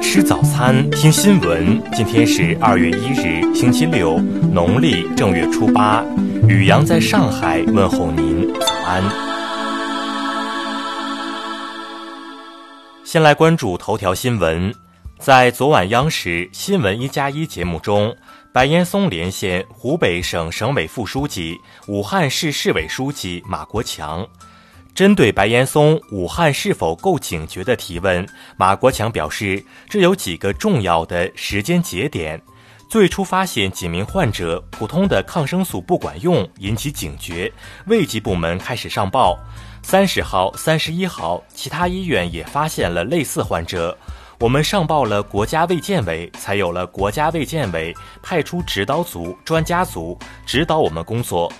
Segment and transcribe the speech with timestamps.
[0.00, 1.82] 吃早餐，听新闻。
[1.92, 4.18] 今天是二月一日，星期六，
[4.52, 6.04] 农历正月初八。
[6.48, 9.02] 雨阳在上海问候您，早安。
[13.02, 14.72] 先来关注头条新闻。
[15.18, 18.14] 在昨晚央视《新闻一加一》节目中，
[18.54, 24.24] 白岩松连线湖北省省委副书记、武汉市市委书记马国强。
[24.94, 28.24] 针对白岩松武汉是否够警觉的提问，
[28.56, 32.40] 马国强表示，这有几个重要的时间节点：
[32.88, 37.52] 最初发现几名患者普通的抗生素不管用，引起警觉，
[37.88, 39.36] 卫计部门开始上报；
[39.82, 43.98] 三十号、三十一号，其他医院也发现了类似患者，
[44.40, 51.50] 我们上报了国家卫健委，才有了国家卫健委派出指导组、专家组指导我们工作。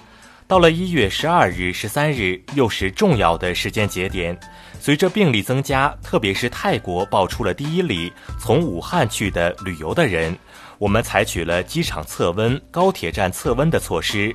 [0.47, 4.39] 到了一月十二日、十三日，又是重要的时间节点。
[4.79, 10.37] 随着病例增加，特别是泰国爆出了第一例从武汉去的旅游的人，
[10.77, 14.35] 我们采取了机场测温、高铁站测温的措施。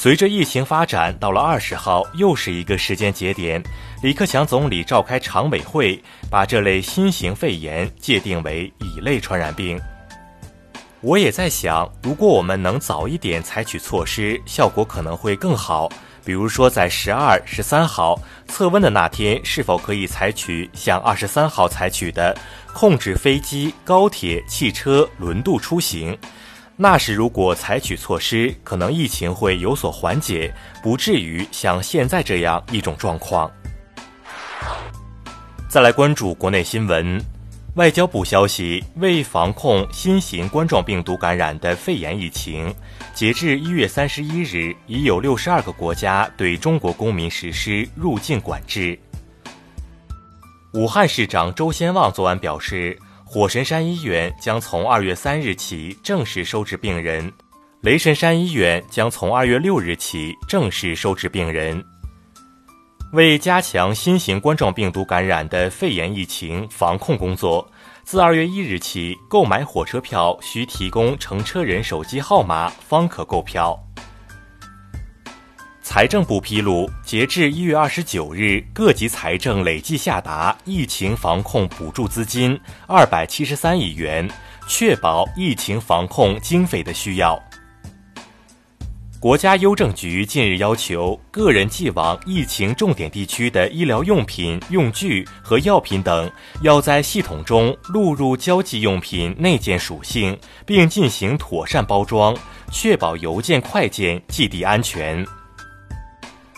[0.00, 3.60] 随着疫情发展，到了二十号，又是一个时间节点。
[4.00, 9.76] 李克强总理召开常委会，把这类新型肺炎界定为乙类传染病。
[11.00, 15.88] 我也在想，如果我们能早一点采取措施，效果可能会更好。
[16.24, 22.36] 比如说，在十二、十三号测温的那天，是否可以采取像二十三号采取的，
[22.72, 26.16] 控制飞机、高铁、汽车轮渡出行？
[26.80, 33.50] 那时如果采取措施，可能疫情会有所缓解，不至于像现在这样一种状况。
[35.68, 37.20] 再来关注国内新闻。
[37.74, 42.72] 外交部消息，为防控新型冠状病毒感染的肺炎疫情，
[43.12, 48.96] 截至一月三十一日，已有六十二个国家对中国公民实施入境管制。
[50.74, 52.98] 武汉市长周先旺昨晚表示，
[53.30, 57.30] 火神山医院将从二月三日起正式收治病人，
[57.82, 61.84] 雷神山医院将从二月六日起正式收治病人。
[63.12, 67.70] 为加强新型冠状病毒感染的肺炎疫情防控工作，
[68.02, 73.78] 自二月一日起，购买火车票需提供乘车人手机号码方可购票。
[75.90, 84.28] 财政部披露，截至一月二十九日，各级财政累计下达疫情防控补助资金二百七十三亿元，
[84.68, 87.42] 确保疫情防控经费的需要。
[89.18, 102.36] 国家邮政局近日要求，个人寄往疫情重点地区的医疗用品、用具和药品等，要在系统中录入交际用品内件属性，并进行妥善包装，
[102.70, 105.26] 确保邮件快件寄递安全。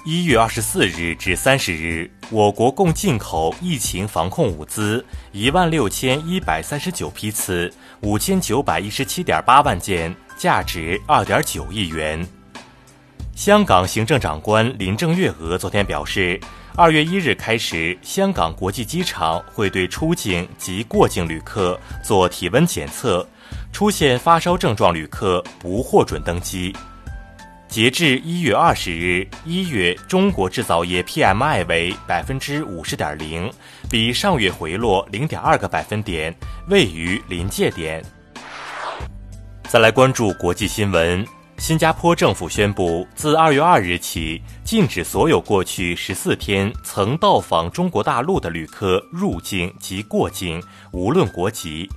[0.06, 12.26] 一月二十四日至三十日，我国共进口疫情防控物资一万六千一百三十九批次，五千九百一十七点八万件，价值二点九亿元。
[13.34, 16.40] 香港行政长官林郑月娥昨天表示，
[16.74, 23.28] 二月一日开始，香港国际机场会对出境及过境旅客做体温检测，
[23.70, 26.74] 出现发烧症状旅客不获准登机。
[27.70, 33.48] 截至一月二十日，一月中国制造业 PMI 为百分之五十点零，
[33.88, 36.34] 比上月回落零点二个百分点，
[36.68, 38.04] 位于临界点。
[39.68, 41.24] 再来关注国际新闻。
[41.58, 50.60] 新加坡政府宣布，自二月二日起，禁止所有过去十四天曾到访中国大陆的旅客入境及过境，
[50.90, 51.88] 无论国籍。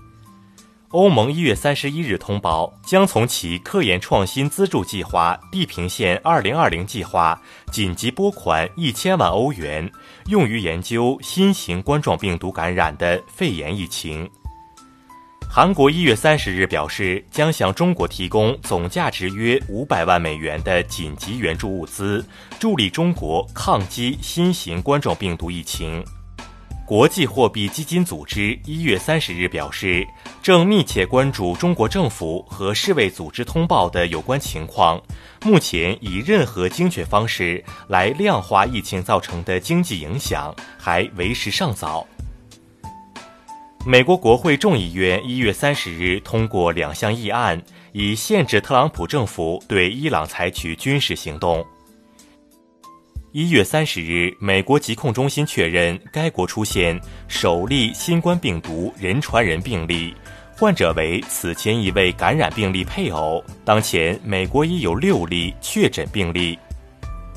[0.93, 9.91] 欧盟一月三十一日通报，将从其科研创新资助计划“地平线二零二零”计划紧急拨款一千万欧元，
[10.27, 14.29] 用于研究新型冠状病毒感染的肺炎疫情。
[15.49, 22.23] 韩国一月三十日表示，将向中国提供总价值约五百万美元的紧急援助物资，
[22.59, 26.05] 助力中国抗击新型冠状病毒疫情。
[26.85, 30.06] 国际货币基金组织一月三十日表示，
[30.41, 35.02] 正密切关注中国政府和世卫组织通报的有关情况，
[35.46, 42.06] 目前以任何精确方式来量化疫情造成的经济影响还为时尚早。
[43.85, 47.62] 美国国会众议院一月三十日通过两项议案，
[47.94, 51.66] 以限制特朗普政府对伊朗采取军事行动。
[53.35, 60.14] 一月三十日，美国疾控中心确认该国出现首例新冠病毒人传人病例，
[60.56, 63.44] 患者为此前一位感染病例配偶。
[63.66, 66.59] 当前，美国已有六例确诊病例。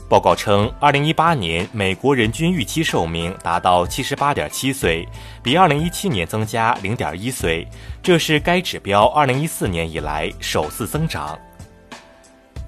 [0.06, 5.08] 报告称，二零一八年美国人均预期寿命达到七十八点七岁，
[5.42, 7.66] 比二零一七年增加零点一岁，
[8.02, 11.38] 这是该指标二零一四年以来首次增长。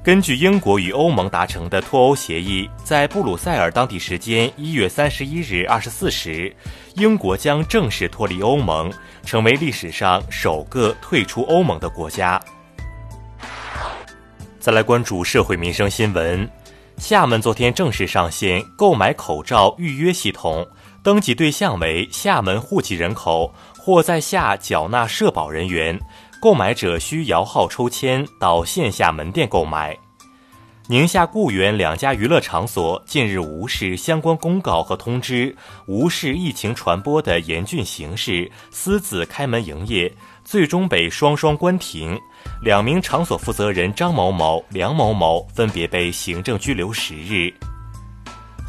[0.08, 6.50] 根据英国与欧盟达成的脱欧协议，在布鲁塞尔当地时间一月三十一日二十四时，
[6.94, 8.90] 英国将正式脱离欧盟，
[9.22, 12.40] 成为历史上首个退出欧盟的国家。
[14.58, 16.48] 再来关注社会民生新闻。
[16.96, 20.66] 厦门昨天正式上线购买口罩预约系统，
[21.02, 26.00] 登记对象为厦门户籍人口或在厦缴纳社保人员，
[26.40, 29.98] 购买者需摇号抽签到线下门店购买。
[30.86, 35.54] 宁夏固原两家娱乐场所近日无视相关公告和通知，
[35.86, 40.10] 无视疫情传播的严峻形势，私自开门营业，
[40.44, 42.18] 最终被双双关停。
[42.62, 47.52] 两名场所负责人张某某、梁某某分别被行政拘留十日。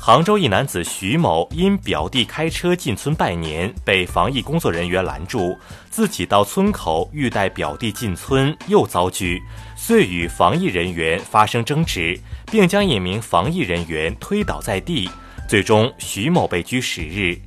[0.09, 5.55] 杭州一男子徐某因表弟开车进村拜年，被防疫工作人员拦住，
[5.91, 9.39] 自己到村口欲带表弟进村，又遭拒，
[9.77, 12.19] 遂与防疫人员发生争执，
[12.51, 15.07] 并将一名防疫人员推倒在地，
[15.47, 17.39] 最终徐某被拘十日。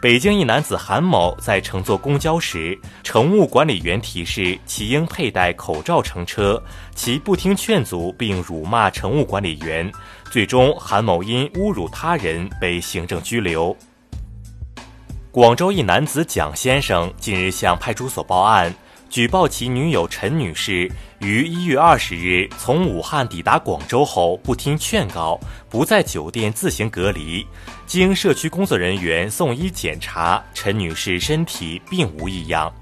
[0.00, 6.62] 北京一男子韩某在乘坐公交时，乘务管理员提示其应佩戴口罩乘车，
[6.94, 9.90] 其不听劝阻并辱骂乘务管理员，
[10.34, 13.76] 最终韩某因侮辱他人被行政拘留。
[15.30, 18.74] 广州一男子蒋先生近日向派出所报案。
[19.08, 20.90] 举报其女友陈女士
[21.20, 25.38] 于一月二十日从武汉抵达广州后，不听劝告，
[25.70, 27.46] 不在酒店自行隔离。
[27.86, 32.74] 经社区工作人员送医检查，陈女士身体并无异样。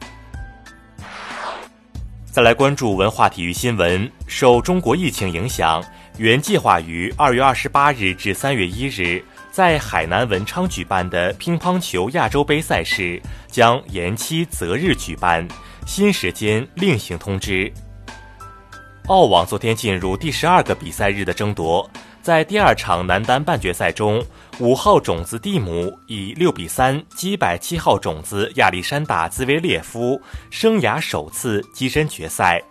[2.25, 5.84] 再来关注文化体育新闻，受中国疫情影响，
[6.19, 15.47] 原计划于二月二十八日至三月一日在海南文昌举办的乒乓球亚洲杯赛事将延期择日举办。
[15.87, 17.73] 新时间另行通知。
[19.09, 21.91] 澳网昨天进入第十二个比赛日的争夺，
[22.23, 24.25] 在第二场男单半决赛中，
[24.61, 30.20] 五号种子蒂姆以六比三击败七号种子亚历山大兹维列夫，
[30.50, 32.62] 生涯首次跻身决赛。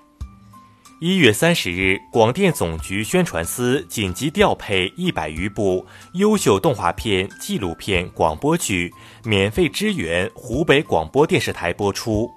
[1.01, 5.83] 一月三十日，广电总局宣传司紧急调配一百余部
[6.13, 8.93] 优秀动画片、纪录片、广播剧，
[9.23, 12.29] 免费支援湖北广播电视台播出。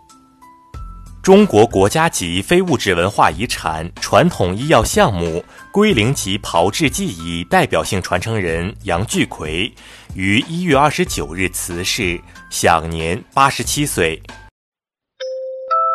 [1.23, 9.71] 中国国家级非物质文化遗产、传统医药项目龟苓及炮制技艺代表性传承人杨巨奎
[10.15, 12.19] 于一月二十九日辞世，
[12.49, 14.23] 享年八十七岁。